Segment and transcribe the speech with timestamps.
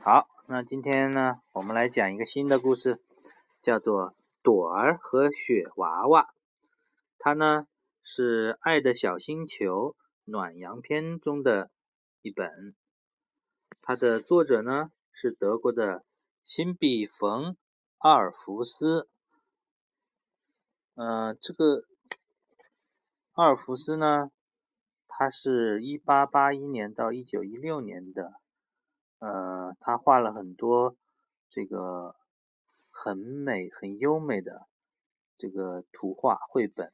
[0.00, 3.00] 好，那今天呢，我们来讲一个新的故事，
[3.62, 4.10] 叫做
[4.42, 6.22] 《朵儿和雪娃娃》。
[7.18, 7.66] 它呢
[8.02, 9.92] 是《爱的小星球》
[10.24, 11.70] 暖阳篇中的
[12.20, 12.74] 一本。
[13.80, 16.04] 它的作者呢是德国的
[16.44, 17.52] 辛比冯·
[17.98, 19.08] 阿尔弗斯。
[20.96, 21.84] 嗯，这个
[23.32, 24.30] 阿尔弗斯呢，
[25.08, 28.34] 他是一八八一年到一九一六年的。
[29.24, 30.96] 呃，他画了很多
[31.48, 32.14] 这个
[32.90, 34.66] 很美、很优美的
[35.38, 36.92] 这个图画绘本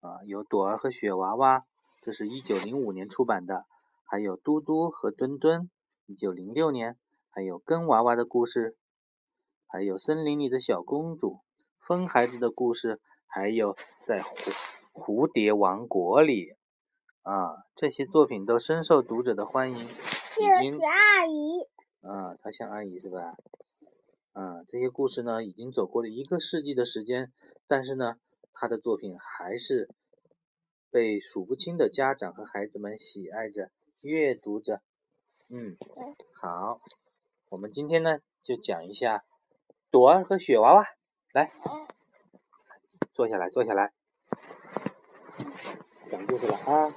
[0.00, 1.64] 啊，有朵儿和雪娃娃，
[2.02, 3.66] 这是一九零五年出版的；
[4.04, 5.70] 还有嘟嘟和墩墩，
[6.06, 6.94] 一九零六年；
[7.30, 8.76] 还有跟娃娃的故事，
[9.68, 11.38] 还有森林里的小公主，
[11.78, 14.52] 风孩子的故事，还有在蝴
[14.92, 16.56] 蝴蝶王国里
[17.24, 19.88] 啊，这些作品都深受读者的欢迎。
[20.36, 21.62] 这是阿姨。
[22.02, 23.38] 啊，她像阿姨是吧？
[24.34, 27.32] 啊，这些故事呢，已经走过了一个世纪的时间，
[27.66, 28.16] 但是呢，
[28.52, 29.88] 她的作品还是
[30.90, 33.70] 被数不清的家长和孩子们喜爱着、
[34.02, 34.82] 阅读着。
[35.48, 35.78] 嗯，
[36.34, 36.78] 好，
[37.48, 39.24] 我们今天呢，就讲一下
[39.90, 40.84] 朵儿和雪娃娃。
[41.32, 41.50] 来，
[43.14, 43.94] 坐下来，坐下来，
[46.10, 46.94] 讲故事了啊！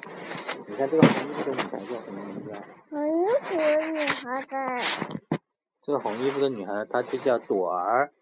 [0.66, 2.64] 你看这个红衣服的女孩叫什么名字啊？
[2.90, 5.38] 红衣服的女孩的。
[5.84, 8.14] 这个红衣服的女孩，她就叫朵儿。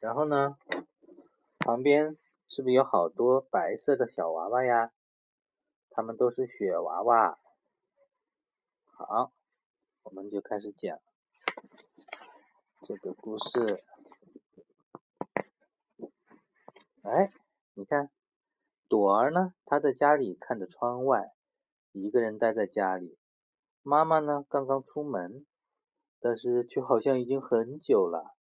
[0.00, 0.56] 然后呢，
[1.58, 2.16] 旁边
[2.48, 4.90] 是不是有好多白色的小娃娃呀？
[5.90, 7.38] 他们都是雪娃娃。
[8.86, 9.32] 好，
[10.02, 10.98] 我们就开始讲
[12.82, 13.82] 这个故事。
[17.02, 17.32] 哎，
[17.74, 18.10] 你看。
[18.88, 19.52] 朵儿呢？
[19.66, 21.32] 她在家里看着窗外，
[21.92, 23.18] 一个人待在家里。
[23.82, 24.44] 妈妈呢？
[24.48, 25.44] 刚刚出门，
[26.20, 28.34] 但是却好像已经很久了。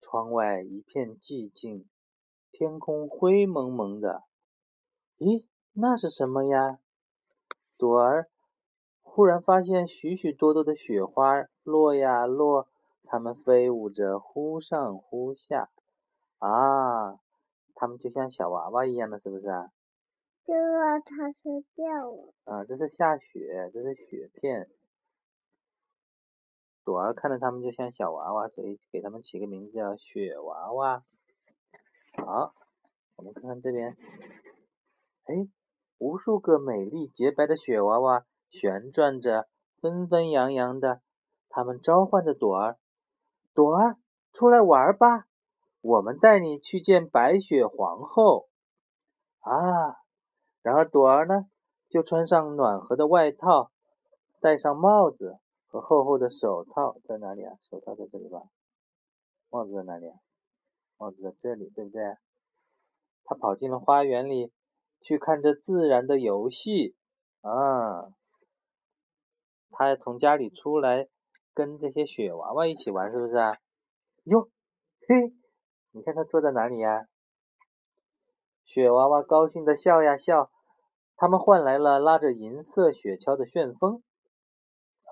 [0.00, 1.88] 窗外一片寂静，
[2.50, 4.24] 天空灰蒙蒙的。
[5.18, 6.78] 咦，那是什么呀？
[7.76, 8.28] 朵儿
[9.02, 12.68] 忽然发现许许多多的雪花落呀落，
[13.04, 15.70] 它们飞舞着，忽上忽下。
[16.38, 17.20] 啊！
[17.80, 19.70] 它们就像小娃娃一样的，是不是啊？
[20.44, 22.34] 这个它是掉了。
[22.44, 24.68] 啊，这是下雪，这是雪片。
[26.84, 31.02] 朵儿看着他们就像小娃娃，所以给他们起个名字叫雪娃娃。
[32.18, 32.52] 好，
[33.16, 33.96] 我们看看这边，
[35.24, 35.48] 哎，
[35.96, 39.48] 无数个美丽洁白的雪娃娃旋转着，
[39.80, 41.00] 纷纷扬扬的，
[41.48, 42.76] 它们召唤着朵儿，
[43.54, 43.96] 朵儿
[44.34, 45.28] 出来玩吧。
[45.82, 48.48] 我们带你去见白雪皇后
[49.40, 49.96] 啊！
[50.62, 51.46] 然后朵儿呢，
[51.88, 53.70] 就穿上暖和的外套，
[54.40, 57.56] 戴上帽子和厚厚的手套，在哪里啊？
[57.62, 58.42] 手套在这里吧？
[59.48, 60.18] 帽子在哪里啊？
[60.98, 62.16] 帽子在这里，对不对？
[63.24, 64.52] 他跑进了花园里，
[65.00, 66.94] 去看这自然的游戏
[67.40, 68.12] 啊！
[69.70, 71.08] 他从家里出来，
[71.54, 73.56] 跟这些雪娃娃一起玩，是不是啊？
[74.24, 74.50] 哟，
[75.08, 75.32] 嘿！
[75.92, 77.06] 你看他坐在哪里呀？
[78.64, 80.50] 雪娃娃高兴的笑呀笑，
[81.16, 84.02] 他们换来了拉着银色雪橇的旋风。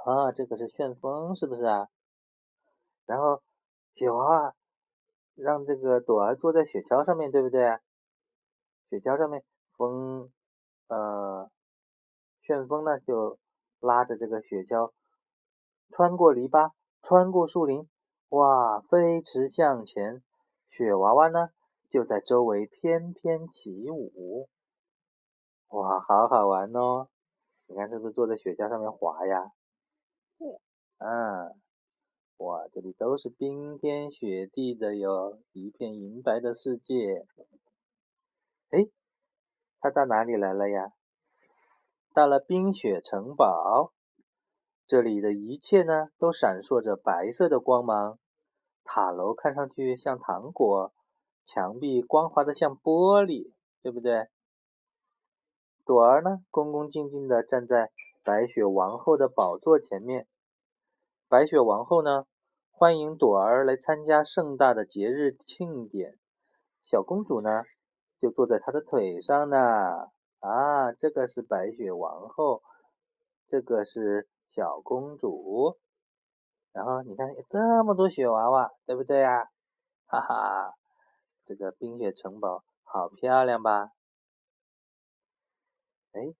[0.04, 1.88] 啊，这个是旋风，是不是啊？
[3.06, 3.42] 然后
[3.94, 4.54] 雪娃娃
[5.34, 7.78] 让这个朵儿坐在雪橇上面，对不对？
[8.88, 9.42] 雪橇上面
[9.76, 10.30] 风，
[10.86, 11.50] 呃，
[12.40, 13.38] 旋风呢就
[13.80, 14.92] 拉着这个雪橇
[15.90, 16.70] 穿过篱笆，
[17.02, 17.88] 穿过树林，
[18.28, 20.22] 哇，飞驰向前。
[20.78, 21.50] 雪娃娃呢，
[21.88, 24.48] 就在周围翩翩起舞，
[25.70, 27.08] 哇，好好玩哦！
[27.66, 29.50] 你看，是不是坐在雪橇上面滑呀？
[30.38, 30.44] 是。
[30.98, 31.60] 嗯，
[32.36, 37.26] 哇，这里都是冰天雪地的哟，一片银白的世界。
[38.70, 38.86] 哎，
[39.80, 40.92] 他到哪里来了呀？
[42.14, 43.92] 到了冰雪城堡，
[44.86, 48.20] 这里的一切呢，都闪烁着白色的光芒。
[48.90, 50.94] 塔楼看上去像糖果，
[51.44, 53.52] 墙壁光滑的像玻璃，
[53.82, 54.28] 对不对？
[55.84, 57.90] 朵儿呢，恭恭敬敬地站在
[58.24, 60.26] 白雪王后的宝座前面。
[61.28, 62.24] 白雪王后呢，
[62.70, 66.16] 欢迎朵儿来参加盛大的节日庆典。
[66.80, 67.64] 小公主呢，
[68.18, 69.58] 就坐在她的腿上呢。
[70.40, 72.62] 啊，这个是白雪王后，
[73.46, 75.76] 这个是小公主。
[76.78, 79.46] 然后你看，有这么多雪娃娃，对不对啊？
[80.06, 80.74] 哈哈，
[81.44, 83.90] 这个冰雪城堡好漂亮吧？
[86.12, 86.36] 哎，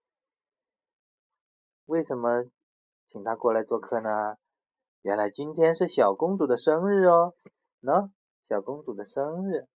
[1.87, 2.45] 为什么
[3.09, 4.37] 请她过来做客呢？
[5.01, 7.33] 原来今天是小公主的生日哦。
[7.81, 8.09] 喏，
[8.47, 9.67] 小公主的生日，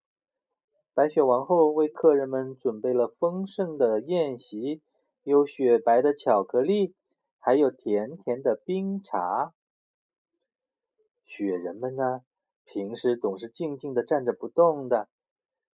[0.93, 4.81] 白雪王后为客人们准备了丰盛的宴席，
[5.23, 6.95] 有雪白的巧克力，
[7.37, 9.53] 还有甜甜的冰茶。
[11.35, 12.21] 雪人们呢，
[12.63, 15.09] 平时总是静静的站着不动的，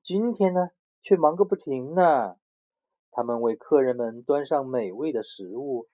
[0.01, 0.71] 今天呢，
[1.03, 2.37] 却忙个不停呢。
[3.11, 5.87] 他们为客人们端上美味的食物，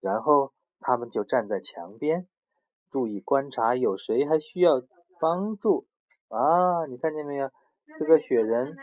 [0.00, 2.28] 然后他们就站在墙边，
[2.90, 4.82] 注意观察有谁还需要
[5.18, 5.86] 帮助。
[6.28, 7.50] 啊，你看见没有？
[7.98, 8.76] 这个雪人，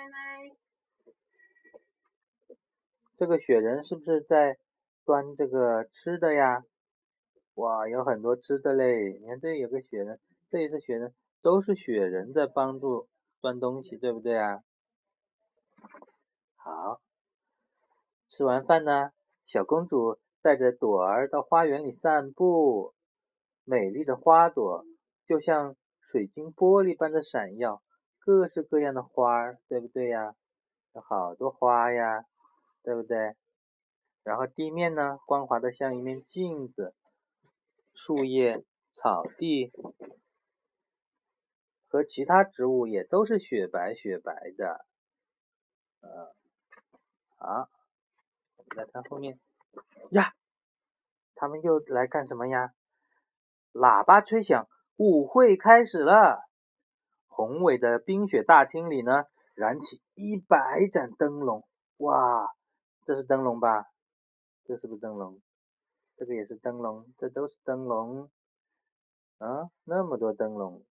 [3.17, 4.57] 这个雪人是不是在
[5.05, 6.63] 端这个吃的呀？
[7.57, 9.17] 哇，有很多吃的嘞！
[9.19, 10.19] 你看这有个雪人，
[10.51, 13.09] 这也是雪人，都是雪人在帮助
[13.41, 14.61] 端东西，对不对啊？
[16.55, 17.01] 好，
[18.29, 19.11] 吃完饭呢，
[19.47, 22.93] 小公主带着朵儿到花园里散步。
[23.63, 24.85] 美丽的花朵
[25.25, 27.81] 就像水晶玻璃般的闪耀，
[28.19, 30.35] 各式各样的花儿，对不对呀？
[30.93, 32.23] 有好多花呀，
[32.83, 33.35] 对不对？
[34.23, 36.93] 然后地面呢，光滑的像一面镜子。
[37.97, 39.73] 树叶、草地
[41.87, 44.85] 和其他植物也都是雪白雪白的。
[46.01, 46.35] 呃，
[47.37, 47.69] 好，
[48.57, 49.39] 我们再看后面
[50.11, 50.33] 呀，
[51.33, 52.71] 他们又来干什么呀？
[53.73, 56.43] 喇叭吹响，舞会开始了。
[57.27, 61.67] 宏伟的冰雪大厅里呢，燃起一百盏灯笼。
[61.97, 62.53] 哇，
[63.05, 63.87] 这是灯笼吧？
[64.65, 65.41] 这是不是灯笼？
[66.17, 68.29] 这个也是灯笼，这都是灯笼，
[69.37, 70.83] 啊，那么多灯笼。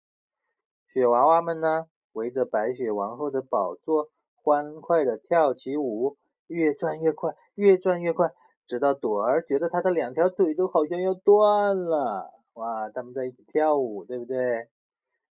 [0.87, 8.33] 雪娃娃们呢，围着白雪王后的宝座，欢快的跳起舞，越转越快，越转越快，
[8.69, 12.33] 直到朵儿觉得她的两条腿都好像要断了。
[12.53, 14.69] 哇，他们在一起跳舞，对不对？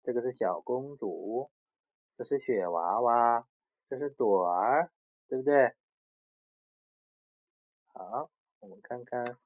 [0.03, 1.49] 这个是小公主，
[2.17, 3.47] 这是雪娃娃，
[3.89, 4.91] 这是朵儿，
[5.29, 5.73] 对不对？
[7.93, 8.29] 好，
[8.59, 9.37] 我们看看。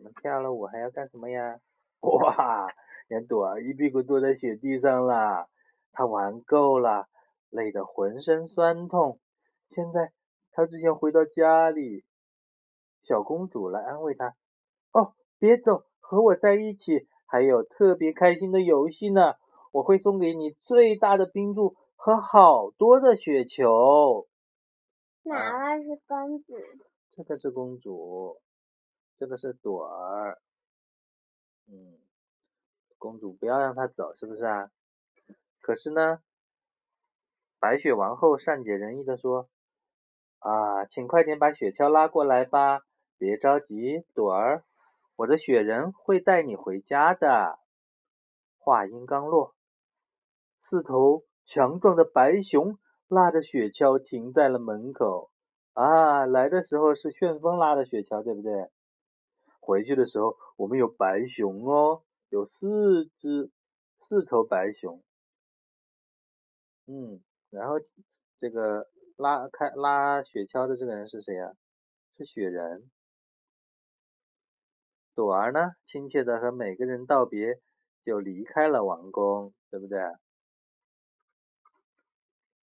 [0.00, 1.60] 他们跳了舞还要干什么呀？
[2.00, 2.68] 哇，
[3.06, 5.46] 连朵儿一屁股坐在雪地上了，
[5.92, 7.06] 他玩够了，
[7.50, 9.20] 累得浑身酸痛。
[9.68, 10.10] 现在
[10.52, 12.02] 他只想回到家里。
[13.02, 14.34] 小公主来安慰他
[14.92, 19.34] ：“哦，别走，和我在一起，还有特别开心的游戏呢。
[19.72, 24.26] 我会送给你最大的冰柱和好多的雪球。”
[25.24, 26.54] 哪个是公主？
[27.10, 28.38] 这个是公主。
[29.20, 30.40] 这个是朵儿，
[31.68, 31.98] 嗯，
[32.96, 34.70] 公主不要让她走，是不是啊？
[35.60, 36.22] 可是呢，
[37.58, 39.50] 白雪王后善解人意的说
[40.40, 42.80] ：“啊，请快点把雪橇拉过来吧，
[43.18, 44.64] 别着急，朵儿，
[45.16, 47.58] 我的雪人会带你回家的。”
[48.56, 49.54] 话音刚落，
[50.58, 55.30] 四头强壮的白熊拉着雪橇停在了门口。
[55.74, 58.70] 啊，来的时候是旋风拉的雪橇，对不对？
[59.60, 63.50] 回去的时候，我们有白熊哦，有四只，
[64.08, 65.02] 四头白熊。
[66.86, 67.20] 嗯，
[67.50, 67.74] 然后
[68.38, 71.52] 这个拉开拉雪橇的这个人是谁呀？
[72.16, 72.90] 是雪人。
[75.14, 77.60] 朵儿呢，亲切的和每个人道别，
[78.04, 80.00] 就离开了王宫，对不对？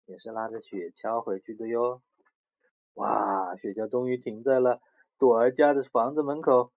[0.06, 2.02] 也是拉着雪橇回去的哟。
[2.94, 4.82] 哇，雪橇终于停在了
[5.18, 6.72] 朵儿家的房子门口。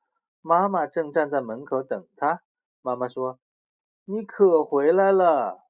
[0.47, 2.41] 妈妈正站在门口等他。
[2.81, 3.41] 妈妈说
[4.07, 5.67] ：“你可回来了。”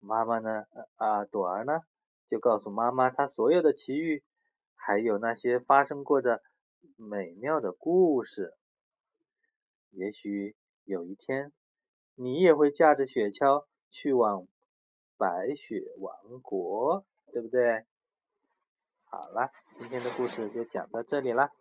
[0.00, 0.64] 妈妈呢？
[0.96, 1.82] 啊，朵儿呢？
[2.30, 4.24] 就告诉妈妈她所有的奇遇，
[4.74, 6.40] 还有那些发生过的
[6.96, 8.54] 美妙的故事。
[9.90, 11.52] 也许有一天，
[12.14, 14.46] 你也会驾着雪橇去往
[15.18, 17.84] 白雪王国，对不对？
[19.04, 21.52] 好了，今天的故事就讲到这里了。